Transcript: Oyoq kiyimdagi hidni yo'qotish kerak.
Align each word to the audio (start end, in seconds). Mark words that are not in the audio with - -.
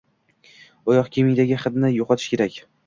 Oyoq 0.93 1.13
kiyimdagi 1.19 1.61
hidni 1.67 1.95
yo'qotish 1.99 2.33
kerak. 2.37 2.63